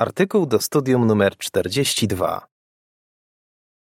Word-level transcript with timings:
Artykuł 0.00 0.46
do 0.46 0.60
studium 0.60 1.06
numer 1.06 1.36
42. 1.36 2.46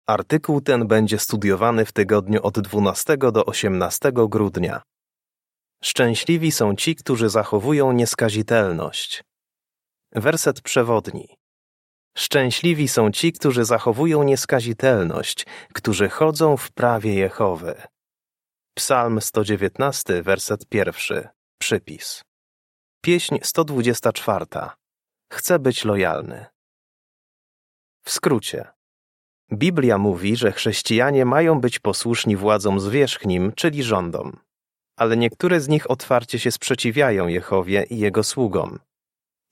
Artykuł 0.08 0.62
ten 0.62 0.88
będzie 0.88 1.20
studiowany 1.20 1.86
w 1.86 1.92
tygodniu 1.92 2.44
od 2.44 2.60
12 2.60 3.18
do 3.18 3.46
18 3.46 4.12
grudnia. 4.14 4.82
Szczęśliwi 5.84 6.52
są 6.52 6.76
ci, 6.76 6.96
którzy 6.96 7.30
zachowują 7.30 7.92
nieskazitelność. 7.92 9.24
Werset 10.12 10.62
przewodni. 10.62 11.38
Szczęśliwi 12.18 12.88
są 12.88 13.12
ci, 13.12 13.34
którzy 13.34 13.66
zachowują 13.66 14.24
nieskazitelność, 14.24 15.46
którzy 15.74 16.10
chodzą 16.10 16.58
w 16.58 16.72
prawie 16.72 17.14
Jehowy. 17.14 17.82
Psalm 18.74 19.22
119, 19.22 20.24
werset 20.24 20.66
pierwszy. 20.70 21.28
Przypis. 21.60 22.24
Pieśń 23.02 23.38
124. 23.44 24.79
Chcę 25.32 25.60
być 25.60 25.86
lojalny. 25.86 26.46
W 28.04 28.12
skrócie. 28.12 28.68
Biblia 29.54 29.98
mówi, 29.98 30.36
że 30.36 30.52
chrześcijanie 30.52 31.26
mają 31.26 31.62
być 31.62 31.80
posłuszni 31.80 32.36
władzom 32.36 32.80
zwierzchnim, 32.80 33.52
czyli 33.56 33.84
rządom. 33.84 34.40
Ale 34.98 35.18
niektóre 35.18 35.62
z 35.62 35.68
nich 35.68 35.92
otwarcie 35.92 36.40
się 36.40 36.52
sprzeciwiają 36.52 37.28
Jehowie 37.28 37.84
i 37.90 38.00
jego 38.00 38.24
sługom. 38.24 38.80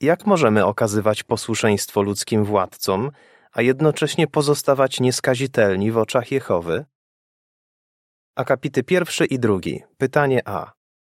Jak 0.01 0.25
możemy 0.25 0.65
okazywać 0.65 1.23
posłuszeństwo 1.23 2.01
ludzkim 2.01 2.45
władcom, 2.45 3.11
a 3.51 3.61
jednocześnie 3.61 4.27
pozostawać 4.27 4.99
nieskazitelni 4.99 5.91
w 5.91 5.97
oczach 5.97 6.31
Jehowy? 6.31 6.85
Akapity 8.35 8.83
pierwszy 8.83 9.25
i 9.25 9.39
drugi. 9.39 9.83
Pytanie 9.97 10.41
A. 10.45 10.71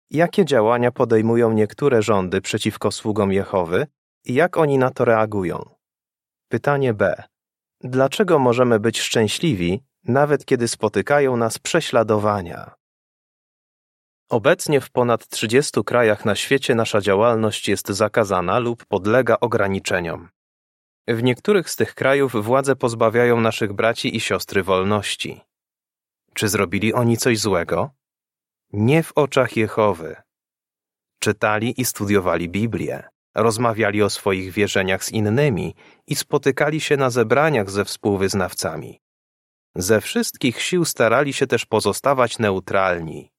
Jakie 0.10 0.46
działania 0.46 0.92
podejmują 0.92 1.54
niektóre 1.54 2.02
rządy 2.02 2.42
przeciwko 2.42 2.92
sługom 2.92 3.32
Jehowy 3.32 3.88
jak 4.34 4.58
oni 4.58 4.78
na 4.78 4.92
to 4.92 5.06
reagują? 5.06 5.70
Pytanie 6.50 6.94
B. 6.94 7.24
Dlaczego 7.82 8.40
możemy 8.40 8.80
być 8.80 9.02
szczęśliwi, 9.02 9.84
nawet 10.04 10.46
kiedy 10.46 10.68
spotykają 10.68 11.38
nas 11.38 11.60
prześladowania? 11.60 12.72
Obecnie 14.30 14.82
w 14.82 14.90
ponad 14.92 15.28
30 15.28 15.84
krajach 15.84 16.26
na 16.26 16.36
świecie 16.36 16.76
nasza 16.76 17.02
działalność 17.02 17.68
jest 17.68 17.88
zakazana 17.88 18.60
lub 18.60 18.86
podlega 18.86 19.38
ograniczeniom. 19.42 20.30
W 21.08 21.24
niektórych 21.24 21.70
z 21.70 21.76
tych 21.76 21.96
krajów 21.96 22.46
władze 22.46 22.76
pozbawiają 22.76 23.42
naszych 23.42 23.74
braci 23.74 24.16
i 24.16 24.20
siostry 24.20 24.64
wolności. 24.64 25.42
Czy 26.34 26.48
zrobili 26.48 26.94
oni 26.94 27.18
coś 27.18 27.40
złego? 27.40 27.92
Nie 28.74 29.04
w 29.04 29.12
oczach 29.16 29.58
Jehowy. 29.58 30.16
Czytali 31.20 31.82
i 31.82 31.86
studiowali 31.86 32.50
Biblię, 32.50 33.04
rozmawiali 33.38 34.04
o 34.04 34.10
swoich 34.10 34.52
wierzeniach 34.52 35.04
z 35.04 35.12
innymi 35.12 35.76
i 36.08 36.16
spotykali 36.16 36.82
się 36.82 36.98
na 36.98 37.10
zebraniach 37.10 37.70
ze 37.70 37.86
współwyznawcami. 37.86 39.02
Ze 39.76 40.02
wszystkich 40.02 40.62
sił 40.62 40.86
starali 40.86 41.34
się 41.34 41.48
też 41.48 41.66
pozostawać 41.66 42.40
neutralni. 42.40 43.32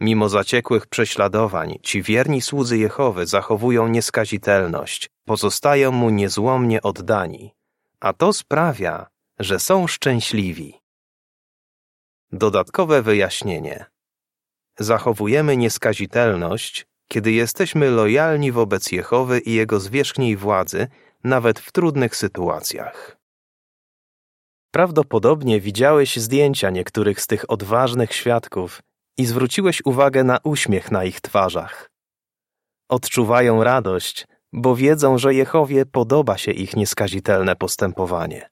Mimo 0.00 0.28
zaciekłych 0.28 0.86
prześladowań, 0.86 1.78
ci 1.82 2.02
wierni 2.02 2.40
słudzy 2.42 2.78
Jehowy 2.78 3.26
zachowują 3.26 3.88
nieskazitelność, 3.88 5.10
pozostają 5.24 5.92
mu 5.92 6.10
niezłomnie 6.10 6.82
oddani, 6.82 7.54
a 8.00 8.12
to 8.12 8.32
sprawia, 8.32 9.06
że 9.38 9.58
są 9.58 9.86
szczęśliwi. 9.86 10.80
Dodatkowe 12.32 13.02
wyjaśnienie. 13.02 13.84
Zachowujemy 14.78 15.56
nieskazitelność, 15.56 16.86
kiedy 17.12 17.32
jesteśmy 17.32 17.90
lojalni 17.90 18.52
wobec 18.52 18.92
Jehowy 18.92 19.38
i 19.38 19.54
jego 19.54 19.80
zwierzchniej 19.80 20.36
władzy, 20.36 20.88
nawet 21.24 21.58
w 21.58 21.72
trudnych 21.72 22.16
sytuacjach. 22.16 23.16
Prawdopodobnie 24.70 25.60
widziałeś 25.60 26.16
zdjęcia 26.16 26.70
niektórych 26.70 27.20
z 27.20 27.26
tych 27.26 27.50
odważnych 27.50 28.12
świadków 28.14 28.82
i 29.18 29.26
zwróciłeś 29.26 29.82
uwagę 29.84 30.24
na 30.24 30.38
uśmiech 30.44 30.90
na 30.90 31.04
ich 31.04 31.20
twarzach. 31.20 31.90
Odczuwają 32.88 33.64
radość, 33.64 34.26
bo 34.52 34.76
wiedzą, 34.76 35.18
że 35.18 35.34
Jehowie 35.34 35.86
podoba 35.86 36.38
się 36.38 36.52
ich 36.52 36.76
nieskazitelne 36.76 37.56
postępowanie. 37.56 38.50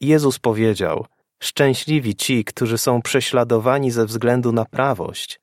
Jezus 0.00 0.38
powiedział: 0.38 1.06
Szczęśliwi 1.42 2.16
ci, 2.16 2.44
którzy 2.44 2.78
są 2.78 3.02
prześladowani 3.02 3.90
ze 3.90 4.06
względu 4.06 4.52
na 4.52 4.64
prawość. 4.64 5.39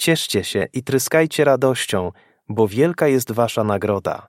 Cieszcie 0.00 0.44
się 0.44 0.66
i 0.72 0.82
tryskajcie 0.82 1.44
radością, 1.44 2.12
bo 2.48 2.68
wielka 2.68 3.08
jest 3.08 3.32
wasza 3.32 3.64
nagroda. 3.64 4.26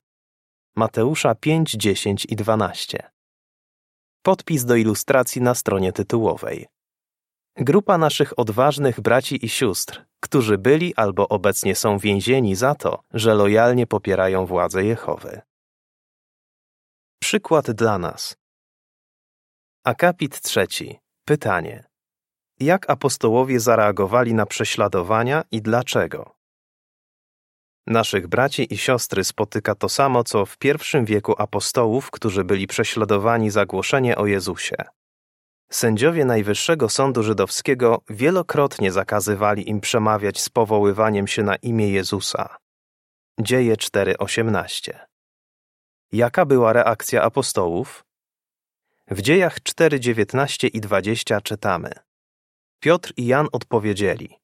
Mateusza 0.76 1.36
5, 1.36 1.72
10 1.72 2.26
i 2.30 2.36
12. 2.36 3.12
Podpis 4.22 4.66
do 4.66 4.76
ilustracji 4.76 5.42
na 5.42 5.56
stronie 5.56 5.94
tytułowej. 5.94 6.68
Grupa 7.56 7.98
naszych 7.98 8.40
odważnych 8.40 9.02
braci 9.02 9.46
i 9.46 9.50
sióstr, 9.50 10.06
którzy 10.20 10.58
byli 10.58 10.96
albo 10.96 11.30
obecnie 11.30 11.76
są 11.76 11.98
więzieni 11.98 12.56
za 12.56 12.76
to, 12.76 13.04
że 13.14 13.34
lojalnie 13.34 13.88
popierają 13.88 14.46
władzę 14.46 14.84
Jehowy. 14.84 15.42
Przykład 17.20 17.72
dla 17.72 17.98
nas. 17.98 18.36
Akapit 19.84 20.42
trzeci. 20.42 21.00
Pytanie. 21.26 21.91
Jak 22.62 22.90
apostołowie 22.90 23.60
zareagowali 23.60 24.34
na 24.34 24.46
prześladowania 24.46 25.44
i 25.52 25.62
dlaczego? 25.62 26.36
Naszych 27.88 28.28
braci 28.28 28.74
i 28.74 28.78
siostry 28.78 29.24
spotyka 29.24 29.76
to 29.76 29.90
samo, 29.90 30.24
co 30.24 30.46
w 30.46 30.58
pierwszym 30.58 31.06
wieku 31.06 31.36
apostołów, 31.38 32.12
którzy 32.12 32.44
byli 32.44 32.68
prześladowani 32.68 33.50
za 33.50 33.66
głoszenie 33.66 34.16
o 34.16 34.26
Jezusie. 34.26 34.76
Sędziowie 35.72 36.26
Najwyższego 36.26 36.90
Sądu 36.90 37.24
Żydowskiego 37.24 38.02
wielokrotnie 38.10 38.92
zakazywali 38.92 39.70
im 39.70 39.82
przemawiać 39.82 40.42
z 40.42 40.50
powoływaniem 40.50 41.28
się 41.28 41.44
na 41.44 41.56
imię 41.56 41.90
Jezusa. 41.90 42.58
Dzieje 43.40 43.76
4:18. 43.78 44.94
Jaka 46.12 46.46
była 46.46 46.74
reakcja 46.74 47.22
apostołów? 47.22 48.06
W 49.08 49.22
dziejach 49.22 49.60
4:19 49.60 50.68
i 50.74 50.82
20 50.82 51.42
czytamy: 51.42 52.11
Piotr 52.82 53.14
i 53.18 53.26
Jan 53.26 53.48
odpowiedzieli: 53.52 54.40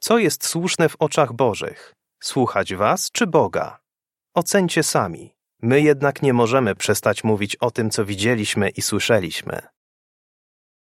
Co 0.00 0.18
jest 0.18 0.46
słuszne 0.46 0.88
w 0.88 0.96
oczach 0.98 1.32
Bożych? 1.32 1.94
Słuchać 2.22 2.74
was 2.74 3.10
czy 3.12 3.26
Boga? 3.26 3.78
Ocencie 4.34 4.82
sami. 4.82 5.34
My 5.62 5.80
jednak 5.80 6.22
nie 6.22 6.32
możemy 6.32 6.74
przestać 6.74 7.24
mówić 7.24 7.56
o 7.56 7.70
tym, 7.70 7.90
co 7.90 8.04
widzieliśmy 8.04 8.68
i 8.68 8.82
słyszeliśmy. 8.82 9.62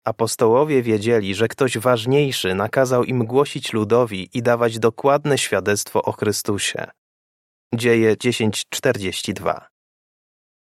Apostołowie 0.06 0.84
wiedzieli, 0.84 1.36
że 1.36 1.48
ktoś 1.48 1.78
ważniejszy 1.78 2.56
nakazał 2.56 3.04
im 3.04 3.26
głosić 3.26 3.74
ludowi 3.74 4.30
i 4.34 4.42
dawać 4.42 4.80
dokładne 4.80 5.38
świadectwo 5.38 6.02
o 6.04 6.12
Chrystusie. 6.12 6.92
Dzieje 7.76 8.16
10:42. 8.16 9.68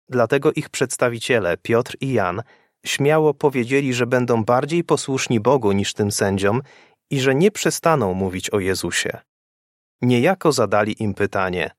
Dlatego 0.08 0.53
ich 0.53 0.68
przedstawiciele, 0.70 1.56
Piotr 1.56 1.97
i 2.00 2.12
Jan, 2.12 2.42
śmiało 2.87 3.34
powiedzieli, 3.34 3.94
że 3.94 4.06
będą 4.06 4.44
bardziej 4.44 4.84
posłuszni 4.84 5.41
Bogu 5.41 5.72
niż 5.72 5.94
tym 5.94 6.12
sędziom 6.12 6.62
i 7.10 7.20
że 7.20 7.34
nie 7.34 7.50
przestaną 7.50 8.14
mówić 8.14 8.50
o 8.50 8.60
Jezusie. 8.60 9.19
Niejako 10.03 10.53
zadali 10.53 11.03
im 11.03 11.15
pytanie: 11.15 11.70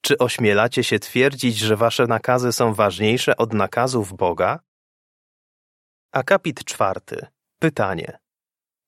Czy 0.00 0.18
ośmielacie 0.18 0.84
się 0.84 0.98
twierdzić, 0.98 1.58
że 1.58 1.76
wasze 1.76 2.06
nakazy 2.06 2.52
są 2.52 2.74
ważniejsze 2.74 3.36
od 3.36 3.52
nakazów 3.52 4.16
Boga? 4.16 4.60
Akapit 6.12 6.64
czwarty. 6.64 7.26
Pytanie. 7.58 8.18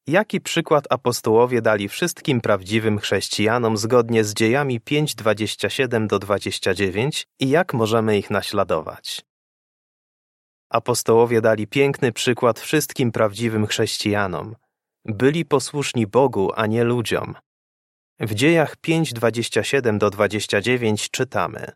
Jaki 0.07 0.41
przykład 0.41 0.85
apostołowie 0.91 1.63
dali 1.63 1.89
wszystkim 1.89 2.41
prawdziwym 2.41 2.99
chrześcijanom 2.99 3.77
zgodnie 3.77 4.25
z 4.25 4.35
dziejami 4.35 4.81
5:27 4.81 6.07
do 6.07 6.19
29 6.19 7.27
i 7.41 7.49
jak 7.49 7.75
możemy 7.75 8.19
ich 8.19 8.31
naśladować? 8.31 9.25
Apostołowie 10.71 11.41
dali 11.41 11.67
piękny 11.67 12.13
przykład 12.13 12.61
wszystkim 12.61 13.13
prawdziwym 13.13 13.67
chrześcijanom. 13.67 14.57
Byli 15.05 15.45
posłuszni 15.45 16.07
Bogu, 16.07 16.53
a 16.55 16.67
nie 16.67 16.85
ludziom. 16.85 17.35
W 18.21 18.35
dziejach 18.35 18.77
5:27 18.77 19.99
do 19.99 20.11
29 20.11 21.11
czytamy: 21.11 21.73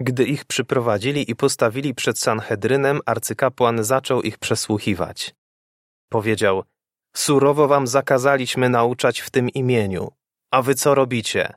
Gdy 0.00 0.24
ich 0.24 0.44
przyprowadzili 0.44 1.30
i 1.30 1.36
postawili 1.36 1.94
przed 1.94 2.18
Sanhedrynem, 2.18 3.00
arcykapłan 3.06 3.84
zaczął 3.84 4.22
ich 4.22 4.38
przesłuchiwać. 4.38 5.34
Powiedział: 6.08 6.64
Surowo 7.16 7.68
wam 7.68 7.86
zakazaliśmy 7.86 8.68
nauczać 8.68 9.20
w 9.20 9.30
tym 9.30 9.48
imieniu. 9.48 10.12
A 10.50 10.62
wy 10.62 10.74
co 10.74 10.94
robicie? 10.94 11.54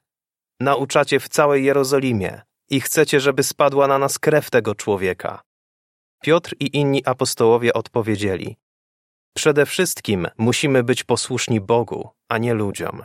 Nauczacie 0.60 1.20
w 1.20 1.30
całej 1.30 1.66
Jerozolimie 1.66 2.42
i 2.70 2.82
chcecie, 2.82 3.20
żeby 3.20 3.44
spadła 3.44 3.88
na 3.88 3.98
nas 3.98 4.20
krew 4.20 4.50
tego 4.50 4.76
człowieka. 4.76 5.47
Piotr 6.22 6.56
i 6.60 6.78
inni 6.78 7.06
apostołowie 7.06 7.74
odpowiedzieli: 7.74 8.58
Przede 9.36 9.66
wszystkim 9.66 10.28
musimy 10.38 10.84
być 10.84 11.04
posłuszni 11.04 11.62
Bogu, 11.62 12.10
a 12.30 12.38
nie 12.38 12.54
ludziom. 12.54 13.04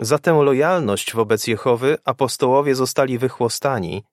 Za 0.00 0.18
tę 0.18 0.32
lojalność 0.32 1.14
wobec 1.14 1.46
Jehowy 1.46 1.98
apostołowie 2.04 2.74
zostali 2.74 3.18
wychłostani, 3.18 4.04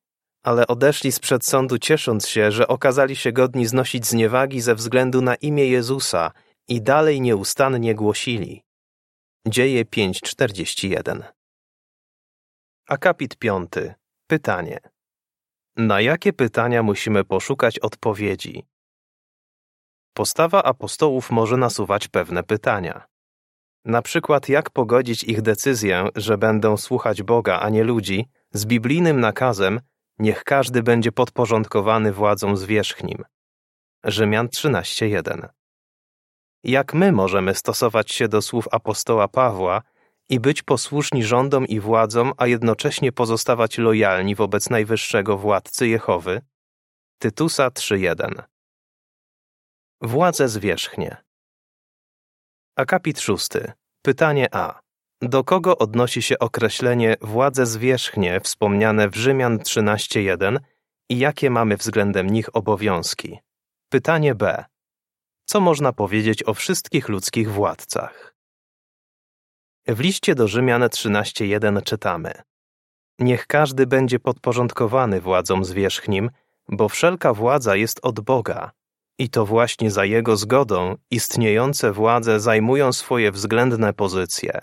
ale 0.44 0.68
odeszli 0.68 1.12
sprzed 1.12 1.46
sądu 1.46 1.78
ciesząc 1.78 2.28
się, 2.28 2.52
że 2.52 2.68
okazali 2.68 3.16
się 3.16 3.32
godni 3.32 3.66
znosić 3.66 4.08
zniewagi 4.08 4.62
ze 4.62 4.76
względu 4.76 5.22
na 5.22 5.36
imię 5.36 5.68
Jezusa 5.68 6.32
i 6.68 6.82
dalej 6.82 7.22
nieustannie 7.22 7.96
głosili. 7.96 8.64
Dzieje 9.48 9.86
5:41. 9.86 11.24
Akapit 12.88 13.36
5. 13.36 13.70
Pytanie. 14.28 14.80
Na 15.78 16.02
jakie 16.02 16.34
pytania 16.34 16.84
musimy 16.84 17.24
poszukać 17.24 17.80
odpowiedzi? 17.80 18.64
Postawa 20.14 20.64
apostołów 20.64 21.32
może 21.32 21.58
nasuwać 21.58 22.08
pewne 22.08 22.44
pytania. 22.44 23.08
Na 23.86 24.02
przykład, 24.02 24.50
jak 24.50 24.70
pogodzić 24.70 25.24
ich 25.24 25.42
decyzję, 25.42 26.08
że 26.16 26.38
będą 26.38 26.78
słuchać 26.78 27.24
Boga, 27.24 27.60
a 27.60 27.70
nie 27.70 27.84
ludzi, 27.84 28.26
z 28.54 28.66
biblijnym 28.66 29.20
nakazem, 29.20 29.82
niech 30.20 30.44
każdy 30.44 30.84
będzie 30.84 31.12
podporządkowany 31.12 32.12
władzom 32.14 32.58
zwierzchnim. 32.58 33.24
Rzymian 34.04 34.48
13:1. 34.48 35.50
Jak 36.64 36.94
my 36.94 37.12
możemy 37.12 37.56
stosować 37.56 38.12
się 38.12 38.28
do 38.28 38.42
słów 38.42 38.68
apostoła 38.72 39.28
Pawła 39.28 39.82
i 40.30 40.40
być 40.40 40.64
posłuszni 40.64 41.24
rządom 41.24 41.68
i 41.68 41.80
władzom, 41.80 42.34
a 42.38 42.48
jednocześnie 42.48 43.12
pozostawać 43.12 43.78
lojalni 43.78 44.36
wobec 44.36 44.70
najwyższego 44.70 45.38
władcy 45.38 45.88
Jehowy? 45.88 46.42
Tytusa 47.20 47.68
3:1. 47.70 48.44
Władze 50.02 50.50
zwierzchnie. 50.50 51.18
Akapit 52.76 53.20
6. 53.20 53.50
Pytanie 54.02 54.56
A. 54.56 54.80
Do 55.22 55.44
kogo 55.44 55.78
odnosi 55.78 56.22
się 56.22 56.40
określenie 56.40 57.16
władze 57.22 57.66
zwierzchnie 57.66 58.40
wspomniane 58.40 59.10
w 59.10 59.16
Rzymian 59.16 59.58
13.1 59.58 60.58
i 61.10 61.20
jakie 61.20 61.50
mamy 61.50 61.78
względem 61.78 62.30
nich 62.30 62.56
obowiązki? 62.56 63.40
Pytanie 63.90 64.36
B. 64.36 64.66
Co 65.46 65.60
można 65.60 65.94
powiedzieć 65.94 66.44
o 66.44 66.54
wszystkich 66.54 67.10
ludzkich 67.10 67.52
władcach? 67.52 68.37
W 69.90 70.00
liście 70.00 70.36
do 70.36 70.48
Rzymian 70.48 70.82
13.1 70.82 71.84
czytamy 71.84 72.32
Niech 73.20 73.48
każdy 73.48 73.88
będzie 73.88 74.20
podporządkowany 74.20 75.22
władzom 75.22 75.66
zwierzchnim, 75.66 76.32
bo 76.70 76.90
wszelka 76.90 77.34
władza 77.34 77.76
jest 77.76 78.00
od 78.02 78.20
Boga 78.20 78.72
i 79.20 79.30
to 79.30 79.46
właśnie 79.46 79.92
za 79.92 80.06
Jego 80.06 80.38
zgodą 80.38 80.96
istniejące 81.12 81.92
władze 81.92 82.40
zajmują 82.40 82.94
swoje 82.94 83.32
względne 83.32 83.94
pozycje. 83.94 84.60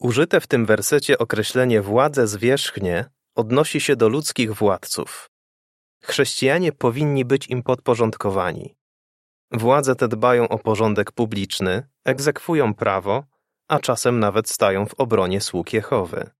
Użyte 0.00 0.40
w 0.40 0.46
tym 0.46 0.66
wersecie 0.66 1.18
określenie 1.18 1.82
władze 1.82 2.26
zwierzchnie 2.26 3.04
odnosi 3.34 3.80
się 3.80 3.96
do 3.96 4.08
ludzkich 4.08 4.54
władców. 4.54 5.30
Chrześcijanie 6.02 6.72
powinni 6.72 7.24
być 7.24 7.48
im 7.48 7.62
podporządkowani. 7.62 8.74
Władze 9.52 9.96
te 9.96 10.08
dbają 10.08 10.48
o 10.48 10.58
porządek 10.58 11.12
publiczny, 11.12 11.88
egzekwują 12.04 12.74
prawo, 12.74 13.24
a 13.70 13.78
czasem 13.78 14.20
nawet 14.20 14.48
stają 14.48 14.86
w 14.86 14.94
obronie 14.94 15.40
sług 15.40 15.72
Jehowy. 15.72 16.30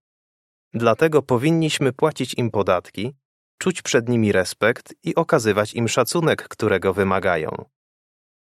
Dlatego 0.73 1.21
powinniśmy 1.21 1.93
płacić 1.93 2.33
im 2.33 2.51
podatki, 2.51 3.13
czuć 3.57 3.81
przed 3.81 4.09
nimi 4.09 4.31
respekt 4.31 4.93
i 5.03 5.15
okazywać 5.15 5.73
im 5.73 5.87
szacunek, 5.87 6.47
którego 6.47 6.93
wymagają. 6.93 7.65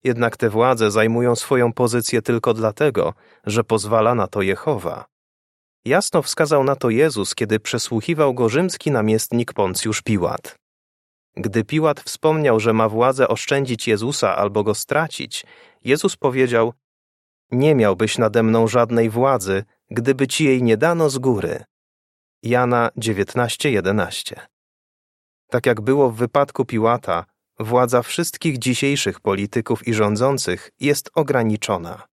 Jednak 0.05 0.37
te 0.37 0.51
władze 0.51 0.91
zajmują 0.91 1.37
swoją 1.37 1.73
pozycję 1.73 2.23
tylko 2.23 2.55
dlatego, 2.55 3.15
że 3.47 3.65
pozwala 3.65 4.15
na 4.15 4.27
to 4.27 4.43
Jehowa. 4.43 5.05
Jasno 5.85 6.23
wskazał 6.23 6.65
na 6.65 6.77
to 6.77 6.91
Jezus, 6.91 7.35
kiedy 7.35 7.61
przesłuchiwał 7.61 8.35
go 8.35 8.49
rzymski 8.49 8.91
namiestnik 8.91 9.53
Poncjusz 9.53 10.03
Piłat. 10.03 10.57
Gdy 11.37 11.65
Piłat 11.65 12.01
wspomniał, 12.01 12.61
że 12.61 12.73
ma 12.73 12.89
władzę 12.89 13.29
oszczędzić 13.29 13.89
Jezusa 13.89 14.37
albo 14.37 14.65
go 14.65 14.75
stracić, 14.75 15.47
Jezus 15.85 16.17
powiedział: 16.17 16.73
Nie 17.51 17.75
miałbyś 17.75 18.19
nade 18.19 18.43
mną 18.43 18.69
żadnej 18.69 19.11
władzy, 19.11 19.65
gdyby 19.91 20.29
ci 20.29 20.45
jej 20.45 20.63
nie 20.63 20.77
dano 20.77 21.11
z 21.11 21.19
góry. 21.19 21.65
Jana 22.43 22.91
19:11. 22.97 24.41
Tak 25.51 25.67
jak 25.67 25.81
było 25.81 26.11
w 26.11 26.17
wypadku 26.17 26.65
Piłata, 26.65 27.25
władza 27.59 28.03
wszystkich 28.03 28.59
dzisiejszych 28.59 29.21
polityków 29.21 29.89
i 29.89 29.95
rządzących 29.95 30.71
jest 30.81 31.11
ograniczona. 31.15 32.07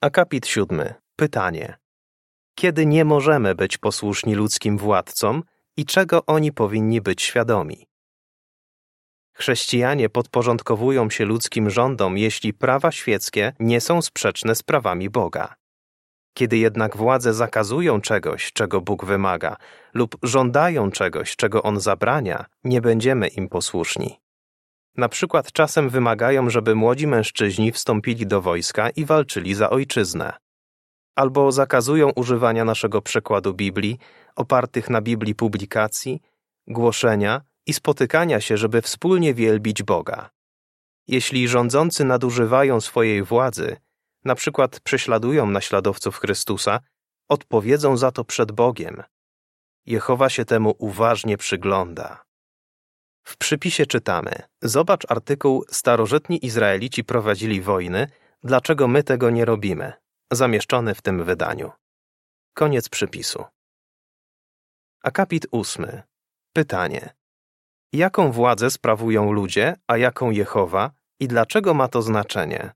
Akapit 0.00 0.46
siódmy. 0.46 0.94
Pytanie. 1.16 1.78
Kiedy 2.54 2.86
nie 2.86 3.04
możemy 3.04 3.54
być 3.54 3.78
posłuszni 3.78 4.34
ludzkim 4.34 4.78
władcom 4.78 5.42
i 5.76 5.84
czego 5.84 6.26
oni 6.26 6.52
powinni 6.52 7.00
być 7.00 7.22
świadomi? 7.22 7.86
Chrześcijanie 9.38 10.08
podporządkowują 10.08 11.10
się 11.10 11.24
ludzkim 11.24 11.70
rządom, 11.70 12.18
jeśli 12.18 12.54
prawa 12.54 12.92
świeckie 12.92 13.52
nie 13.60 13.80
są 13.80 14.02
sprzeczne 14.02 14.54
z 14.54 14.62
prawami 14.62 15.10
Boga. 15.10 15.54
Kiedy 16.34 16.58
jednak 16.58 16.96
władze 16.96 17.34
zakazują 17.34 18.00
czegoś, 18.00 18.52
czego 18.52 18.80
Bóg 18.80 19.04
wymaga, 19.04 19.56
lub 19.94 20.16
żądają 20.22 20.90
czegoś, 20.90 21.36
czego 21.36 21.62
On 21.62 21.80
zabrania, 21.80 22.44
nie 22.64 22.80
będziemy 22.80 23.28
im 23.28 23.48
posłuszni. 23.48 24.20
Na 24.96 25.08
przykład 25.08 25.52
czasem 25.52 25.88
wymagają, 25.88 26.50
żeby 26.50 26.74
młodzi 26.74 27.06
mężczyźni 27.06 27.72
wstąpili 27.72 28.26
do 28.26 28.42
wojska 28.42 28.90
i 28.90 29.04
walczyli 29.04 29.54
za 29.54 29.70
ojczyznę. 29.70 30.32
Albo 31.16 31.52
zakazują 31.52 32.10
używania 32.10 32.64
naszego 32.64 33.02
przekładu 33.02 33.54
Biblii, 33.54 33.98
opartych 34.36 34.90
na 34.90 35.00
Biblii 35.00 35.34
publikacji, 35.34 36.22
głoszenia 36.66 37.40
i 37.66 37.72
spotykania 37.72 38.40
się, 38.40 38.56
żeby 38.56 38.82
wspólnie 38.82 39.34
wielbić 39.34 39.82
Boga. 39.82 40.30
Jeśli 41.08 41.48
rządzący 41.48 42.04
nadużywają 42.04 42.80
swojej 42.80 43.22
władzy, 43.22 43.76
na 44.24 44.34
przykład 44.34 44.80
prześladują 44.80 45.46
naśladowców 45.46 46.18
Chrystusa, 46.18 46.80
odpowiedzą 47.28 47.96
za 47.96 48.12
to 48.12 48.24
przed 48.24 48.52
Bogiem. 48.52 49.02
Jehowa 49.86 50.28
się 50.28 50.44
temu 50.44 50.74
uważnie 50.78 51.36
przygląda. 51.36 52.24
W 53.24 53.36
przypisie 53.36 53.86
czytamy: 53.86 54.32
Zobacz 54.62 55.10
artykuł 55.10 55.64
Starożytni 55.70 56.46
Izraelici 56.46 57.04
prowadzili 57.04 57.60
wojny, 57.60 58.08
dlaczego 58.42 58.88
my 58.88 59.02
tego 59.02 59.30
nie 59.30 59.44
robimy? 59.44 59.92
Zamieszczony 60.32 60.94
w 60.94 61.02
tym 61.02 61.24
wydaniu. 61.24 61.72
Koniec 62.54 62.88
przypisu. 62.88 63.44
Akapit 65.02 65.46
ósmy. 65.50 66.02
Pytanie. 66.52 67.15
Jaką 67.92 68.32
władzę 68.32 68.70
sprawują 68.70 69.32
ludzie, 69.32 69.76
a 69.86 69.96
jaką 69.96 70.30
Jehowa 70.30 70.90
i 71.20 71.28
dlaczego 71.28 71.74
ma 71.74 71.88
to 71.88 72.02
znaczenie? 72.02 72.72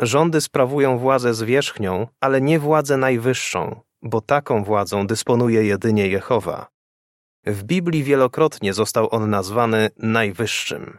Rządy 0.00 0.40
sprawują 0.40 0.98
władzę 0.98 1.34
zwierzchnią, 1.34 2.06
ale 2.20 2.40
nie 2.40 2.58
władzę 2.58 2.96
najwyższą, 2.96 3.80
bo 4.02 4.20
taką 4.20 4.64
władzą 4.64 5.06
dysponuje 5.06 5.64
jedynie 5.64 6.08
Jehowa. 6.08 6.68
W 7.46 7.62
Biblii 7.62 8.04
wielokrotnie 8.04 8.74
został 8.74 9.08
on 9.14 9.30
nazwany 9.30 9.90
najwyższym. 9.96 10.98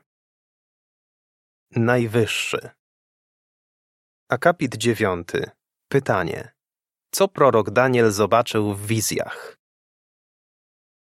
Najwyższy. 1.75 2.69
Akapit 4.29 4.77
dziewiąty. 4.77 5.51
Pytanie. 5.91 6.51
Co 7.11 7.27
prorok 7.27 7.69
Daniel 7.71 8.11
zobaczył 8.11 8.73
w 8.73 8.87
wizjach? 8.87 9.58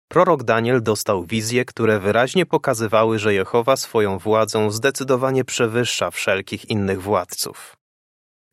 Prorok 0.09 0.43
Daniel 0.43 0.83
dostał 0.83 1.23
wizje, 1.23 1.65
które 1.65 1.99
wyraźnie 1.99 2.45
pokazywały, 2.45 3.19
że 3.19 3.33
Jehowa 3.33 3.75
swoją 3.75 4.17
władzą 4.17 4.71
zdecydowanie 4.71 5.45
przewyższa 5.45 6.11
wszelkich 6.11 6.69
innych 6.69 7.01
władców. 7.01 7.77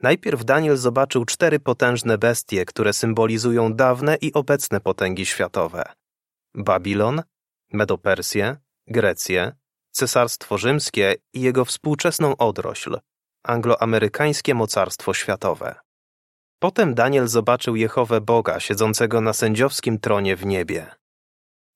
Najpierw 0.01 0.45
Daniel 0.45 0.77
zobaczył 0.77 1.25
cztery 1.25 1.61
potężne 1.61 2.19
bestie, 2.19 2.65
które 2.65 2.93
symbolizują 2.93 3.75
dawne 3.75 4.17
i 4.17 4.33
obecne 4.33 4.81
potęgi 4.81 5.27
światowe: 5.27 5.93
Babilon, 6.55 7.23
Medopersję, 7.73 8.57
Grecję, 8.87 9.53
Cesarstwo 9.91 10.59
Rzymskie 10.59 11.15
i 11.33 11.41
jego 11.41 11.65
współczesną 11.65 12.37
odrośl 12.37 12.99
angloamerykańskie 13.45 14.55
mocarstwo 14.55 15.15
światowe. 15.15 15.75
Potem 16.59 16.95
Daniel 16.95 17.29
zobaczył 17.29 17.77
Jehowę 17.77 18.21
Boga 18.21 18.61
siedzącego 18.61 19.21
na 19.21 19.33
sędziowskim 19.33 19.99
tronie 19.99 20.37
w 20.37 20.47
niebie. 20.47 20.97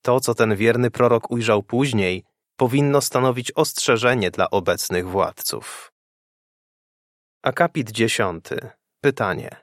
To, 0.01 0.19
co 0.19 0.35
ten 0.35 0.55
wierny 0.55 0.91
prorok 0.91 1.31
ujrzał 1.31 1.63
później, 1.63 2.23
powinno 2.55 3.01
stanowić 3.01 3.51
ostrzeżenie 3.55 4.31
dla 4.31 4.49
obecnych 4.49 5.09
władców. 5.09 5.91
Akapit 7.43 7.91
10. 7.91 8.45
Pytanie. 9.01 9.61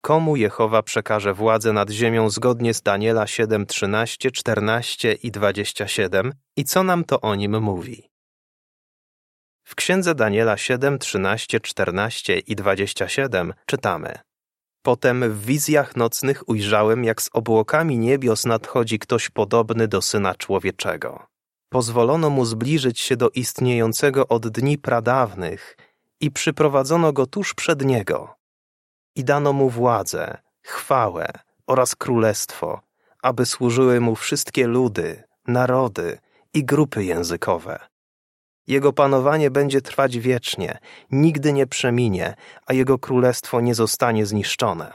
Komu 0.00 0.36
Jehowa 0.36 0.82
przekaże 0.82 1.34
władzę 1.34 1.72
nad 1.72 1.90
ziemią 1.90 2.30
zgodnie 2.30 2.74
z 2.74 2.82
Daniela 2.82 3.26
7, 3.26 3.66
13, 3.66 4.30
14 4.30 5.12
i 5.12 5.30
27 5.30 6.32
i 6.56 6.64
co 6.64 6.82
nam 6.82 7.04
to 7.04 7.20
o 7.20 7.34
nim 7.34 7.62
mówi? 7.62 8.10
W 9.64 9.74
księdze 9.74 10.14
Daniela 10.14 10.56
7, 10.56 10.98
13, 10.98 11.60
14 11.60 12.38
i 12.38 12.56
27 12.56 13.54
czytamy 13.66 14.18
Potem 14.84 15.32
w 15.32 15.44
wizjach 15.44 15.96
nocnych 15.96 16.48
ujrzałem, 16.48 17.04
jak 17.04 17.22
z 17.22 17.30
obłokami 17.32 17.98
niebios 17.98 18.44
nadchodzi 18.44 18.98
ktoś 18.98 19.30
podobny 19.30 19.88
do 19.88 20.02
Syna 20.02 20.34
Człowieczego. 20.34 21.26
Pozwolono 21.68 22.30
mu 22.30 22.44
zbliżyć 22.44 23.00
się 23.00 23.16
do 23.16 23.30
istniejącego 23.30 24.28
od 24.28 24.48
dni 24.48 24.78
pradawnych 24.78 25.76
i 26.20 26.30
przyprowadzono 26.30 27.12
go 27.12 27.26
tuż 27.26 27.54
przed 27.54 27.84
niego. 27.84 28.34
I 29.16 29.24
dano 29.24 29.52
mu 29.52 29.70
władzę, 29.70 30.38
chwałę 30.62 31.32
oraz 31.66 31.96
królestwo, 31.96 32.80
aby 33.22 33.46
służyły 33.46 34.00
mu 34.00 34.16
wszystkie 34.16 34.66
ludy, 34.66 35.22
narody 35.46 36.18
i 36.54 36.64
grupy 36.64 37.04
językowe. 37.04 37.78
Jego 38.66 38.92
panowanie 38.92 39.50
będzie 39.50 39.80
trwać 39.80 40.18
wiecznie, 40.18 40.78
nigdy 41.10 41.52
nie 41.52 41.66
przeminie, 41.66 42.34
a 42.66 42.72
jego 42.72 42.98
królestwo 42.98 43.60
nie 43.60 43.74
zostanie 43.74 44.26
zniszczone. 44.26 44.92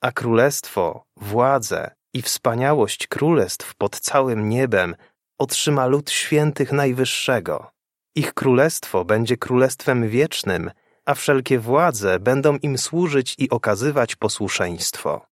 A 0.00 0.12
królestwo, 0.12 1.04
władzę 1.16 1.90
i 2.14 2.22
wspaniałość 2.22 3.06
królestw 3.06 3.74
pod 3.74 4.00
całym 4.00 4.48
niebem 4.48 4.96
otrzyma 5.38 5.86
lud 5.86 6.10
świętych 6.10 6.72
Najwyższego. 6.72 7.70
Ich 8.14 8.34
królestwo 8.34 9.04
będzie 9.04 9.36
królestwem 9.36 10.08
wiecznym, 10.08 10.70
a 11.04 11.14
wszelkie 11.14 11.58
władze 11.58 12.20
będą 12.20 12.56
im 12.56 12.78
służyć 12.78 13.34
i 13.38 13.50
okazywać 13.50 14.16
posłuszeństwo. 14.16 15.26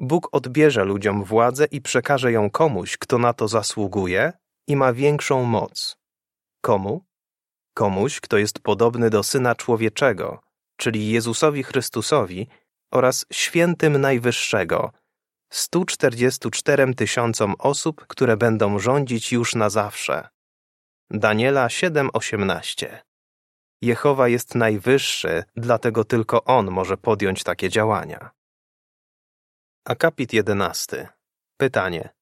Bóg 0.00 0.28
odbierze 0.32 0.84
ludziom 0.84 1.24
władzę 1.24 1.64
i 1.70 1.80
przekaże 1.80 2.32
ją 2.32 2.50
komuś, 2.50 2.96
kto 2.96 3.18
na 3.18 3.32
to 3.32 3.48
zasługuje 3.48 4.32
i 4.68 4.76
ma 4.76 4.92
większą 4.92 5.44
moc. 5.44 6.03
Komu? 6.64 7.04
Komuś, 7.74 8.20
kto 8.20 8.38
jest 8.38 8.58
podobny 8.58 9.10
do 9.10 9.22
Syna 9.22 9.54
Człowieczego, 9.54 10.40
czyli 10.76 11.10
Jezusowi 11.10 11.62
Chrystusowi 11.62 12.48
oraz 12.92 13.26
Świętym 13.32 14.00
Najwyższego, 14.00 14.92
144 15.52 16.94
tysiącom 16.94 17.54
osób, 17.58 18.06
które 18.06 18.36
będą 18.36 18.78
rządzić 18.78 19.32
już 19.32 19.54
na 19.54 19.70
zawsze. 19.70 20.28
Daniela 21.10 21.66
7:18 21.66 22.98
Jehowa 23.82 24.28
jest 24.28 24.54
najwyższy, 24.54 25.44
dlatego 25.56 26.04
tylko 26.04 26.44
On 26.44 26.70
może 26.70 26.96
podjąć 26.96 27.44
takie 27.44 27.68
działania. 27.68 28.30
Akapit 29.84 30.32
11. 30.32 31.08
Pytanie. 31.56 32.13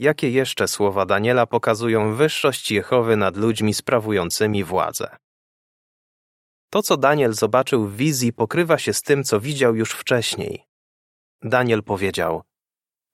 Jakie 0.00 0.30
jeszcze 0.30 0.68
słowa 0.68 1.06
Daniela 1.06 1.46
pokazują 1.46 2.14
wyższość 2.14 2.70
Jehowy 2.70 3.16
nad 3.16 3.36
ludźmi 3.36 3.74
sprawującymi 3.74 4.64
władzę? 4.64 5.16
To, 6.70 6.82
co 6.82 6.96
Daniel 6.96 7.32
zobaczył 7.32 7.86
w 7.86 7.96
wizji, 7.96 8.32
pokrywa 8.32 8.78
się 8.78 8.92
z 8.92 9.02
tym, 9.02 9.24
co 9.24 9.40
widział 9.40 9.76
już 9.76 9.92
wcześniej. 9.92 10.64
Daniel 11.42 11.82
powiedział: 11.82 12.42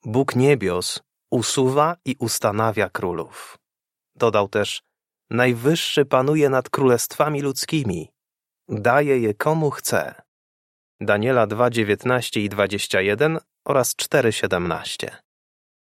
Bóg 0.05 0.37
niebios 0.37 1.01
usuwa 1.31 1.97
i 2.05 2.17
ustanawia 2.19 2.91
królów. 2.91 3.59
Dodał 4.15 4.49
też: 4.49 4.83
Najwyższy 5.31 6.05
panuje 6.05 6.49
nad 6.51 6.71
królestwami 6.71 7.43
ludzkimi, 7.43 8.13
daje 8.69 9.19
je 9.19 9.35
komu 9.35 9.71
chce. 9.71 10.23
Daniela 11.01 11.47
2:19 11.47 12.41
i 12.41 12.49
21 12.49 13.39
oraz 13.65 13.97
4:17. 13.97 15.26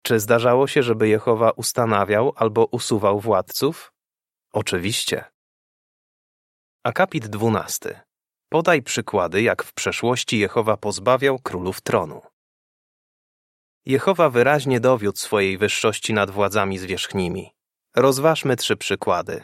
Czy 0.01 0.19
zdarzało 0.19 0.67
się, 0.67 0.83
żeby 0.83 1.07
Jehowa 1.07 1.51
ustanawiał 1.51 2.33
albo 2.35 2.65
usuwał 2.65 3.19
władców? 3.19 3.93
Oczywiście. 4.53 5.25
Akapit 6.83 7.27
12. 7.27 8.01
Podaj 8.49 8.81
przykłady, 8.81 9.41
jak 9.41 9.63
w 9.63 9.73
przeszłości 9.73 10.39
Jehowa 10.39 10.77
pozbawiał 10.77 11.39
królów 11.39 11.81
tronu. 11.81 12.21
Jehowa 13.85 14.29
wyraźnie 14.29 14.79
dowiódł 14.79 15.17
swojej 15.17 15.57
wyższości 15.57 16.13
nad 16.13 16.31
władzami 16.31 16.77
zwierzchnimi. 16.77 17.51
Rozważmy 17.95 18.55
trzy 18.55 18.77
przykłady. 18.77 19.43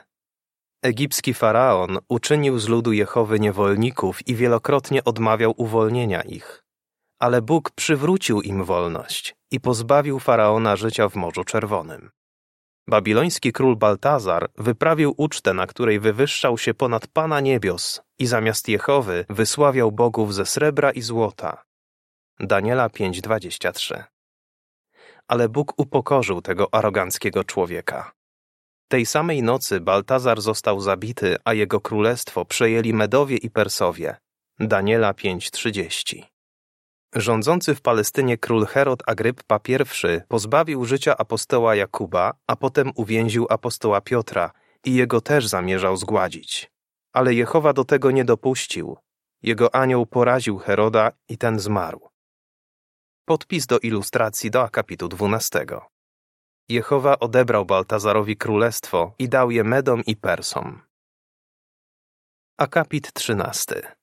Egipski 0.81 1.33
faraon 1.33 1.97
uczynił 2.09 2.59
z 2.59 2.67
ludu 2.67 2.91
Jehowy 2.91 3.39
niewolników 3.39 4.27
i 4.27 4.35
wielokrotnie 4.35 5.03
odmawiał 5.03 5.53
uwolnienia 5.57 6.21
ich. 6.21 6.66
Ale 7.19 7.41
Bóg 7.41 7.71
przywrócił 7.71 8.41
im 8.41 8.63
wolność 8.63 9.35
i 9.51 9.59
pozbawił 9.59 10.19
faraona 10.19 10.75
życia 10.75 11.09
w 11.09 11.15
Morzu 11.15 11.43
Czerwonym. 11.43 12.09
Babiloński 12.89 13.53
król 13.53 13.75
Baltazar 13.75 14.49
wyprawił 14.57 15.13
ucztę, 15.17 15.53
na 15.53 15.67
której 15.67 15.99
wywyższał 15.99 16.57
się 16.57 16.73
ponad 16.73 17.07
Pana 17.07 17.39
Niebios 17.39 18.01
i 18.19 18.27
zamiast 18.27 18.67
Jehowy 18.67 19.25
wysławiał 19.29 19.91
bogów 19.91 20.33
ze 20.33 20.45
srebra 20.45 20.91
i 20.91 21.01
złota. 21.01 21.63
Daniela 22.39 22.89
5:23 22.89 24.03
Ale 25.27 25.49
Bóg 25.49 25.73
upokorzył 25.77 26.41
tego 26.41 26.73
aroganckiego 26.73 27.43
człowieka. 27.43 28.11
Tej 28.87 29.05
samej 29.05 29.43
nocy 29.43 29.79
Baltazar 29.79 30.41
został 30.41 30.79
zabity, 30.79 31.35
a 31.45 31.53
jego 31.53 31.81
królestwo 31.81 32.45
przejęli 32.45 32.93
Medowie 32.93 33.37
i 33.37 33.49
Persowie. 33.49 34.17
Daniela 34.59 35.13
5:30 35.13 36.36
Rządzący 37.17 37.75
w 37.75 37.81
Palestynie 37.81 38.37
król 38.37 38.65
Herod 38.65 39.03
Agryppa 39.05 39.59
I 39.67 40.21
pozbawił 40.27 40.85
życia 40.85 41.17
apostoła 41.17 41.75
Jakuba, 41.75 42.33
a 42.47 42.55
potem 42.55 42.91
uwięził 42.95 43.47
apostoła 43.49 44.01
Piotra 44.01 44.51
i 44.85 44.95
jego 44.95 45.21
też 45.21 45.47
zamierzał 45.47 45.97
zgładzić. 45.97 46.71
Ale 47.13 47.33
Jehowa 47.33 47.73
do 47.73 47.85
tego 47.85 48.11
nie 48.11 48.25
dopuścił. 48.25 48.97
Jego 49.43 49.75
anioł 49.75 50.05
poraził 50.05 50.57
Heroda 50.57 51.11
i 51.29 51.37
ten 51.37 51.59
zmarł. 51.59 52.09
Podpis 53.25 53.65
do 53.65 53.79
ilustracji 53.79 54.51
do 54.51 54.63
akapitu 54.63 55.07
12. 55.07 55.65
Jehowa 56.69 57.19
odebrał 57.19 57.65
Baltazarowi 57.65 58.37
królestwo 58.37 59.13
i 59.19 59.29
dał 59.29 59.51
je 59.51 59.63
Medom 59.63 60.01
i 60.05 60.15
Persom. 60.15 60.81
Akapit 62.57 63.13
13. 63.13 63.96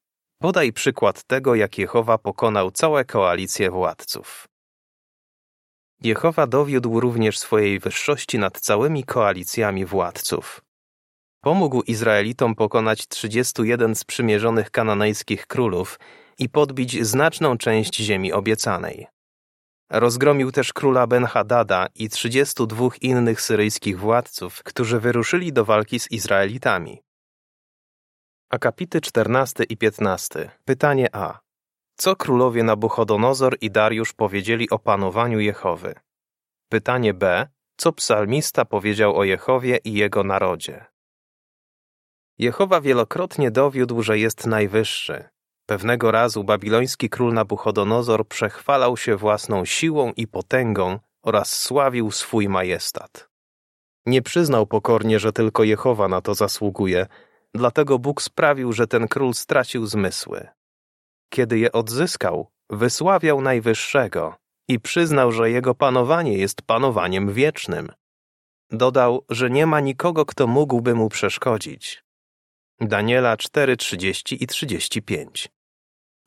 Podaj 0.44 0.72
przykład 0.72 1.22
tego, 1.22 1.54
jak 1.54 1.78
Jehowa 1.78 2.18
pokonał 2.18 2.70
całe 2.70 3.04
koalicje 3.04 3.70
władców. 3.70 4.48
Jehowa 6.00 6.46
dowiódł 6.46 7.00
również 7.00 7.38
swojej 7.38 7.78
wyższości 7.78 8.38
nad 8.38 8.60
całymi 8.60 9.04
koalicjami 9.04 9.84
władców. 9.84 10.62
Pomógł 11.40 11.82
Izraelitom 11.82 12.54
pokonać 12.54 13.08
31 13.08 13.94
sprzymierzonych 13.94 14.70
kananejskich 14.70 15.46
królów 15.46 15.98
i 16.38 16.48
podbić 16.48 17.06
znaczną 17.06 17.58
część 17.58 17.96
ziemi 17.96 18.32
obiecanej. 18.32 19.06
Rozgromił 19.90 20.52
też 20.52 20.72
króla 20.72 21.06
Ben-Hadada 21.06 21.86
i 21.94 22.08
32 22.08 22.88
innych 23.00 23.40
syryjskich 23.40 23.98
władców, 23.98 24.62
którzy 24.62 25.00
wyruszyli 25.00 25.52
do 25.52 25.64
walki 25.64 26.00
z 26.00 26.10
Izraelitami. 26.10 27.03
Akapity 28.54 29.00
14 29.00 29.64
i 29.64 29.76
15. 29.76 30.50
Pytanie 30.64 31.08
A. 31.16 31.40
Co 31.96 32.16
królowie 32.16 32.62
Nabuchodonozor 32.62 33.56
i 33.60 33.70
Dariusz 33.70 34.12
powiedzieli 34.12 34.70
o 34.70 34.78
panowaniu 34.78 35.40
Jehowy? 35.40 35.94
Pytanie 36.68 37.14
B. 37.14 37.48
Co 37.76 37.92
psalmista 37.92 38.64
powiedział 38.64 39.16
o 39.16 39.24
Jehowie 39.24 39.78
i 39.84 39.92
jego 39.92 40.24
narodzie? 40.24 40.84
Jehowa 42.38 42.80
wielokrotnie 42.80 43.50
dowiódł, 43.50 44.02
że 44.02 44.18
jest 44.18 44.46
najwyższy. 44.46 45.24
Pewnego 45.66 46.10
razu 46.10 46.44
babiloński 46.44 47.10
król 47.10 47.32
Nabuchodonozor 47.32 48.28
przechwalał 48.28 48.96
się 48.96 49.16
własną 49.16 49.64
siłą 49.64 50.12
i 50.16 50.26
potęgą 50.26 50.98
oraz 51.22 51.60
sławił 51.60 52.10
swój 52.10 52.48
majestat. 52.48 53.28
Nie 54.06 54.22
przyznał 54.22 54.66
pokornie, 54.66 55.18
że 55.18 55.32
tylko 55.32 55.64
Jehowa 55.64 56.08
na 56.08 56.20
to 56.20 56.34
zasługuje, 56.34 57.06
dlatego 57.54 57.98
Bóg 57.98 58.22
sprawił, 58.22 58.72
że 58.72 58.86
ten 58.86 59.08
król 59.08 59.34
stracił 59.34 59.86
zmysły. 59.86 60.48
Kiedy 61.32 61.58
je 61.58 61.72
odzyskał, 61.72 62.50
wysławiał 62.70 63.40
Najwyższego 63.40 64.34
i 64.68 64.80
przyznał, 64.80 65.32
że 65.32 65.50
jego 65.50 65.74
panowanie 65.74 66.38
jest 66.38 66.62
panowaniem 66.62 67.32
wiecznym. 67.32 67.88
Dodał, 68.70 69.24
że 69.30 69.50
nie 69.50 69.66
ma 69.66 69.80
nikogo, 69.80 70.26
kto 70.26 70.46
mógłby 70.46 70.94
mu 70.94 71.08
przeszkodzić. 71.08 72.04
Daniela 72.80 73.36
4:30 73.36 74.36
i 74.40 74.46
35. 74.46 75.48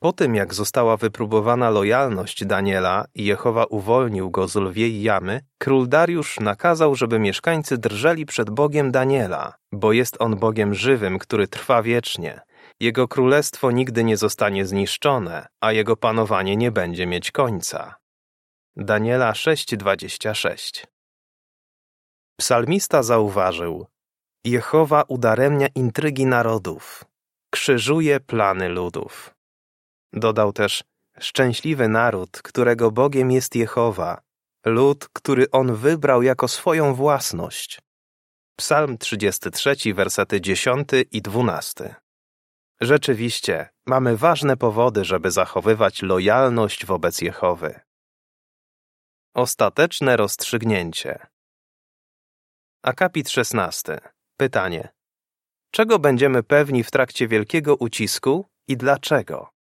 Po 0.00 0.12
tym, 0.12 0.34
jak 0.34 0.54
została 0.54 0.96
wypróbowana 0.96 1.70
lojalność 1.70 2.44
Daniela 2.44 3.04
i 3.14 3.24
Jehowa 3.24 3.64
uwolnił 3.64 4.30
go 4.30 4.48
z 4.48 4.56
lwiej 4.56 5.02
jamy, 5.02 5.40
król 5.58 5.88
Dariusz 5.88 6.40
nakazał, 6.40 6.94
żeby 6.94 7.18
mieszkańcy 7.18 7.78
drżeli 7.78 8.26
przed 8.26 8.50
Bogiem 8.50 8.90
Daniela, 8.90 9.54
bo 9.72 9.92
jest 9.92 10.16
on 10.20 10.36
Bogiem 10.36 10.74
żywym, 10.74 11.18
który 11.18 11.48
trwa 11.48 11.82
wiecznie. 11.82 12.40
Jego 12.80 13.08
królestwo 13.08 13.70
nigdy 13.70 14.04
nie 14.04 14.16
zostanie 14.16 14.66
zniszczone, 14.66 15.46
a 15.60 15.72
jego 15.72 15.96
panowanie 15.96 16.56
nie 16.56 16.70
będzie 16.70 17.06
mieć 17.06 17.30
końca. 17.30 17.94
Daniela 18.76 19.32
6:26 19.32 20.86
Psalmista 22.40 23.02
zauważył: 23.02 23.86
Jehowa 24.44 25.04
udaremnia 25.08 25.66
intrygi 25.74 26.26
narodów, 26.26 27.04
krzyżuje 27.50 28.20
plany 28.20 28.68
ludów. 28.68 29.37
Dodał 30.12 30.52
też, 30.52 30.84
Szczęśliwy 31.18 31.88
naród, 31.88 32.42
którego 32.42 32.90
Bogiem 32.90 33.30
jest 33.30 33.56
Jehowa, 33.56 34.20
lud, 34.66 35.08
który 35.12 35.50
On 35.50 35.74
wybrał 35.74 36.22
jako 36.22 36.48
swoją 36.48 36.94
własność. 36.94 37.80
Psalm 38.56 38.98
33, 38.98 39.94
wersety 39.94 40.40
10 40.40 40.88
i 41.10 41.22
12. 41.22 41.94
Rzeczywiście, 42.80 43.68
mamy 43.86 44.16
ważne 44.16 44.56
powody, 44.56 45.04
żeby 45.04 45.30
zachowywać 45.30 46.02
lojalność 46.02 46.86
wobec 46.86 47.20
Jehowy. 47.20 47.80
Ostateczne 49.34 50.16
rozstrzygnięcie. 50.16 51.26
Akapit 52.82 53.30
16. 53.30 54.00
Pytanie. 54.36 54.88
Czego 55.70 55.98
będziemy 55.98 56.42
pewni 56.42 56.84
w 56.84 56.90
trakcie 56.90 57.28
wielkiego 57.28 57.76
ucisku 57.76 58.48
i 58.68 58.76
dlaczego? 58.76 59.57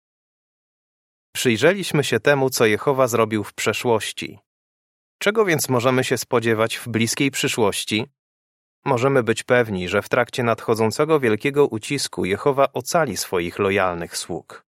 Przyjrzeliśmy 1.33 2.05
się 2.05 2.21
temu, 2.21 2.51
co 2.51 2.67
Jehowa 2.67 3.09
zrobił 3.09 3.45
w 3.45 3.55
przeszłości. 3.55 4.39
Czego 5.19 5.45
więc 5.45 5.69
możemy 5.69 6.05
się 6.05 6.19
spodziewać 6.19 6.77
w 6.77 6.89
bliskiej 6.89 7.31
przyszłości? 7.31 8.07
Możemy 8.85 9.23
być 9.23 9.43
pewni, 9.43 9.89
że 9.89 10.03
w 10.03 10.09
trakcie 10.09 10.43
nadchodzącego 10.43 11.21
wielkiego 11.21 11.67
ucisku 11.67 12.25
Jehowa 12.25 12.73
ocali 12.73 13.17
swoich 13.17 13.59
lojalnych 13.59 14.17
sług. 14.17 14.65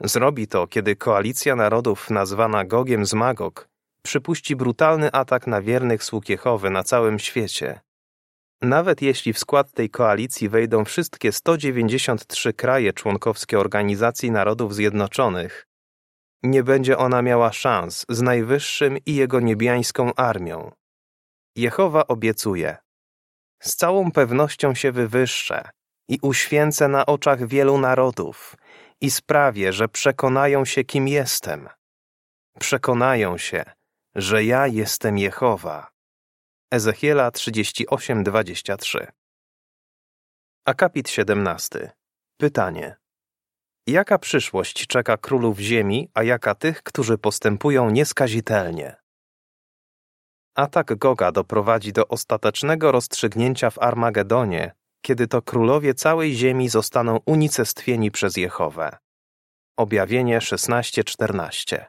Zrobi 0.00 0.48
to, 0.48 0.66
kiedy 0.66 0.96
koalicja 0.96 1.56
narodów 1.56 2.10
nazwana 2.10 2.64
Gogiem 2.64 3.06
z 3.06 3.14
Magog 3.14 3.70
przypuści 4.02 4.56
brutalny 4.56 5.12
atak 5.12 5.46
na 5.46 5.62
wiernych 5.62 6.04
sług 6.04 6.28
Jehowy 6.28 6.70
na 6.70 6.84
całym 6.84 7.18
świecie. 7.18 7.80
Nawet 8.62 9.02
jeśli 9.02 9.32
w 9.32 9.38
skład 9.38 9.72
tej 9.72 9.90
koalicji 9.90 10.48
wejdą 10.48 10.84
wszystkie 10.84 11.32
193 11.32 12.52
kraje 12.52 12.92
członkowskie 12.92 13.58
Organizacji 13.58 14.30
Narodów 14.30 14.74
Zjednoczonych, 14.74 15.66
nie 16.42 16.62
będzie 16.62 16.98
ona 16.98 17.22
miała 17.22 17.52
szans 17.52 18.06
z 18.08 18.22
Najwyższym 18.22 18.98
i 19.06 19.14
jego 19.14 19.40
niebiańską 19.40 20.14
armią. 20.14 20.72
Jehowa 21.56 22.06
obiecuje: 22.06 22.76
Z 23.62 23.76
całą 23.76 24.12
pewnością 24.12 24.74
się 24.74 24.92
wywyższę 24.92 25.70
i 26.08 26.18
uświęcę 26.22 26.88
na 26.88 27.06
oczach 27.06 27.46
wielu 27.46 27.78
narodów 27.78 28.56
i 29.00 29.10
sprawię, 29.10 29.72
że 29.72 29.88
przekonają 29.88 30.64
się, 30.64 30.84
kim 30.84 31.08
jestem. 31.08 31.68
Przekonają 32.58 33.38
się, 33.38 33.64
że 34.14 34.44
ja 34.44 34.66
jestem 34.66 35.18
Jehowa. 35.18 35.90
Ezechiela 36.72 37.30
38:23. 37.30 39.06
Akapit 40.64 41.08
17. 41.08 41.92
Pytanie. 42.36 42.99
Jaka 43.86 44.18
przyszłość 44.18 44.86
czeka 44.86 45.16
królów 45.16 45.58
ziemi, 45.58 46.08
a 46.14 46.22
jaka 46.22 46.54
tych, 46.54 46.82
którzy 46.82 47.18
postępują 47.18 47.90
nieskazitelnie? 47.90 48.96
Atak 50.54 50.94
Goga 50.94 51.32
doprowadzi 51.32 51.92
do 51.92 52.08
ostatecznego 52.08 52.92
rozstrzygnięcia 52.92 53.70
w 53.70 53.78
Armagedonie, 53.78 54.74
kiedy 55.02 55.26
to 55.26 55.42
królowie 55.42 55.94
całej 55.94 56.34
ziemi 56.34 56.68
zostaną 56.68 57.20
unicestwieni 57.26 58.10
przez 58.10 58.36
Jehowę. 58.36 58.98
Objawienie 59.76 60.40
16:14. 60.40 61.86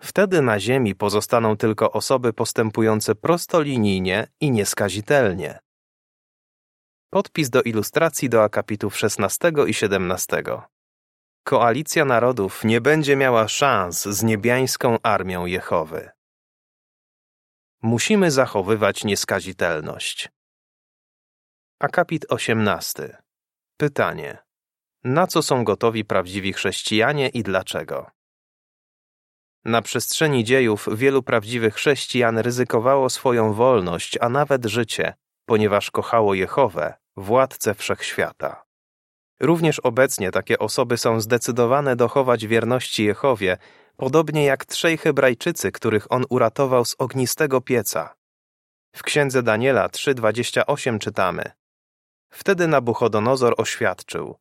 Wtedy 0.00 0.42
na 0.42 0.60
ziemi 0.60 0.94
pozostaną 0.94 1.56
tylko 1.56 1.92
osoby 1.92 2.32
postępujące 2.32 3.14
prostolinijnie 3.14 4.26
i 4.40 4.50
nieskazitelnie. 4.50 5.58
Podpis 7.10 7.50
do 7.50 7.62
ilustracji 7.62 8.28
do 8.28 8.42
akapitów 8.42 8.96
16 8.96 9.52
i 9.66 9.74
17. 9.74 10.42
Koalicja 11.48 12.04
narodów 12.04 12.64
nie 12.64 12.80
będzie 12.80 13.16
miała 13.16 13.48
szans 13.48 14.02
z 14.04 14.22
niebiańską 14.22 14.98
armią 15.02 15.46
Jehowy. 15.46 16.10
Musimy 17.82 18.30
zachowywać 18.30 19.04
nieskazitelność. 19.04 20.28
Akapit 21.80 22.26
18. 22.28 23.22
Pytanie. 23.76 24.38
Na 25.04 25.26
co 25.26 25.42
są 25.42 25.64
gotowi 25.64 26.04
prawdziwi 26.04 26.52
chrześcijanie 26.52 27.28
i 27.28 27.42
dlaczego? 27.42 28.10
Na 29.64 29.82
przestrzeni 29.82 30.44
dziejów 30.44 30.88
wielu 30.96 31.22
prawdziwych 31.22 31.74
chrześcijan 31.74 32.38
ryzykowało 32.38 33.10
swoją 33.10 33.52
wolność, 33.52 34.18
a 34.20 34.28
nawet 34.28 34.64
życie, 34.64 35.14
ponieważ 35.44 35.90
kochało 35.90 36.34
Jehowę, 36.34 36.94
władcę 37.16 37.74
wszechświata. 37.74 38.65
Również 39.40 39.78
obecnie 39.80 40.30
takie 40.30 40.58
osoby 40.58 40.96
są 40.96 41.20
zdecydowane 41.20 41.96
dochować 41.96 42.46
wierności 42.46 43.04
Jehowie, 43.04 43.56
podobnie 43.96 44.44
jak 44.44 44.64
trzej 44.64 44.98
Hebrajczycy, 44.98 45.72
których 45.72 46.12
on 46.12 46.24
uratował 46.28 46.84
z 46.84 46.94
ognistego 46.98 47.60
pieca. 47.60 48.14
W 48.96 49.02
księdze 49.02 49.42
Daniela 49.42 49.88
3:28 49.88 50.98
czytamy: 50.98 51.50
Wtedy 52.30 52.68
Nabuchodonozor 52.68 53.54
oświadczył: 53.56 54.36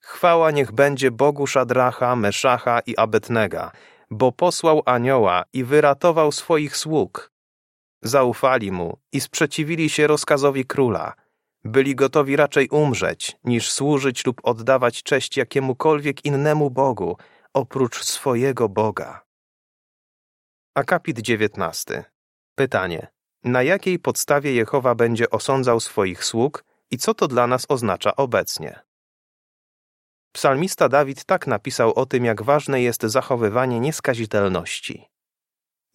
Chwała 0.00 0.50
niech 0.50 0.72
będzie 0.72 1.10
Bogu 1.10 1.46
Szadracha, 1.46 2.16
Meszacha 2.16 2.80
i 2.80 2.96
Abednega, 2.96 3.72
bo 4.10 4.32
posłał 4.32 4.82
anioła 4.86 5.44
i 5.52 5.64
wyratował 5.64 6.32
swoich 6.32 6.76
sług. 6.76 7.32
Zaufali 8.02 8.72
mu 8.72 8.98
i 9.12 9.20
sprzeciwili 9.20 9.90
się 9.90 10.06
rozkazowi 10.06 10.64
króla. 10.64 11.14
Byli 11.68 11.94
gotowi 11.94 12.36
raczej 12.36 12.68
umrzeć, 12.68 13.36
niż 13.44 13.70
służyć 13.70 14.26
lub 14.26 14.40
oddawać 14.42 15.02
cześć 15.02 15.36
jakiemukolwiek 15.36 16.24
innemu 16.24 16.70
Bogu, 16.70 17.16
oprócz 17.54 18.04
swojego 18.04 18.68
Boga. 18.68 19.24
Akapit 20.74 21.18
19. 21.18 22.04
Pytanie. 22.54 23.08
Na 23.44 23.62
jakiej 23.62 23.98
podstawie 23.98 24.52
Jehowa 24.52 24.94
będzie 24.94 25.30
osądzał 25.30 25.80
swoich 25.80 26.24
sług 26.24 26.64
i 26.90 26.98
co 26.98 27.14
to 27.14 27.28
dla 27.28 27.46
nas 27.46 27.66
oznacza 27.68 28.16
obecnie? 28.16 28.80
Psalmista 30.32 30.88
Dawid 30.88 31.24
tak 31.24 31.46
napisał 31.46 31.94
o 31.94 32.06
tym, 32.06 32.24
jak 32.24 32.42
ważne 32.42 32.82
jest 32.82 33.02
zachowywanie 33.02 33.80
nieskazitelności. 33.80 35.08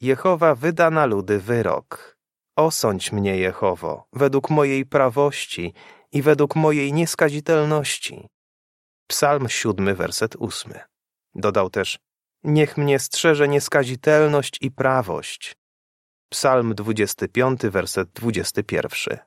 Jehowa 0.02 0.56
wyda 0.56 0.90
na 0.90 1.06
ludy 1.06 1.40
wyrok. 1.40 2.13
Osądź 2.56 3.12
mnie, 3.12 3.38
Jehowo, 3.38 4.08
według 4.14 4.50
mojej 4.50 4.86
prawości 4.86 5.74
i 6.12 6.22
według 6.22 6.56
mojej 6.56 6.94
nieskazitelności. 6.94 8.28
Psalm 9.08 9.50
siódmy, 9.50 9.96
werset 9.96 10.36
ósmy. 10.36 10.80
Dodał 11.36 11.70
też, 11.70 12.00
niech 12.44 12.78
mnie 12.78 13.00
strzeże 13.00 13.48
nieskazitelność 13.48 14.58
i 14.62 14.72
prawość. 14.72 15.56
Psalm 16.30 16.76
25, 16.76 17.62
werset 17.62 18.10
21. 18.12 19.20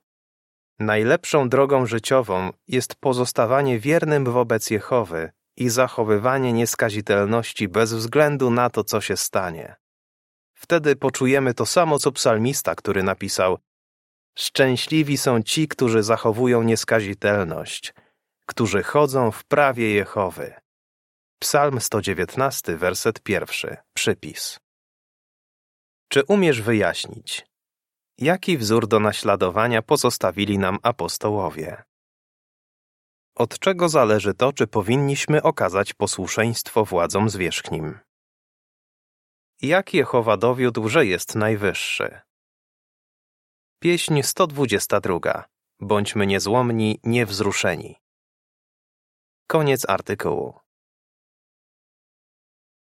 Najlepszą 0.78 1.48
drogą 1.48 1.86
życiową 1.86 2.50
jest 2.68 2.94
pozostawanie 2.94 3.78
wiernym 3.78 4.24
wobec 4.24 4.70
Jehowy 4.70 5.30
i 5.56 5.68
zachowywanie 5.68 6.52
nieskazitelności 6.52 7.68
bez 7.68 7.94
względu 7.94 8.50
na 8.50 8.70
to, 8.70 8.84
co 8.84 9.00
się 9.00 9.16
stanie. 9.16 9.76
Wtedy 10.66 10.96
poczujemy 10.96 11.55
to 11.55 11.66
samo, 11.66 11.98
co 11.98 12.12
psalmista, 12.12 12.74
który 12.74 13.02
napisał: 13.02 13.59
Szczęśliwi 14.38 15.16
są 15.16 15.42
ci, 15.42 15.68
którzy 15.68 16.02
zachowują 16.02 16.62
nieskazitelność, 16.62 17.94
którzy 18.46 18.83
chodzą 18.83 19.31
w 19.31 19.44
prawie 19.44 19.90
Jehowy. 19.94 20.55
Psalm 21.40 21.81
119, 21.81 22.76
werset 22.76 23.20
pierwszy, 23.20 23.76
przypis. 23.94 24.59
Czy 26.09 26.24
umiesz 26.24 26.62
wyjaśnić, 26.62 27.46
Jaki 28.18 28.59
wzór 28.59 28.88
do 28.88 29.00
naśladowania 29.00 29.83
pozostawili 29.83 30.59
nam 30.59 30.79
apostołowie? 30.83 31.83
Od 33.35 33.59
czego 33.59 33.88
zależy 33.88 34.35
to, 34.35 34.52
czy 34.52 34.66
powinniśmy 34.66 35.42
okazać 35.42 35.94
posłuszeństwo 35.94 36.85
władzom 36.85 37.31
zwierzchnim? 37.31 38.05
Jak 39.62 39.94
Jehowa 39.94 40.36
dowiódł, 40.36 40.88
że 40.88 41.06
jest 41.06 41.34
najwyższy? 41.34 42.20
Pieśń 43.80 44.22
122. 44.22 45.44
Bądźmy 45.80 46.26
niezłomni, 46.26 47.00
niewzruszeni. 47.04 47.96
Koniec 49.46 49.88
artykułu. 49.88 50.65